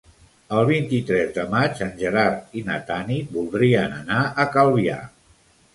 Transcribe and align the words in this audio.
El 0.59 0.63
vint-i-tres 0.69 1.29
de 1.35 1.45
maig 1.51 1.83
en 1.89 1.91
Gerard 2.01 2.59
i 2.61 2.65
na 2.71 2.81
Tanit 2.89 3.37
voldrien 3.39 3.97
anar 4.03 4.21
a 4.23 4.49
Calvià. 4.57 5.03